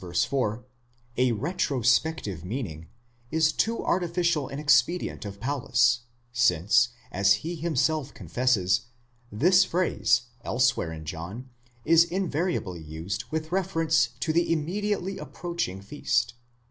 [0.01, 0.65] 4),
[1.17, 2.87] a retrospective meaning,
[3.29, 5.99] is too artificial an expedient of Paulus,
[6.33, 8.85] since, as he himself confesses,?
[9.31, 11.51] this phrase, elsewhere in John,
[11.85, 16.39] is in variably used with reference to the immediately approaching feast (ii.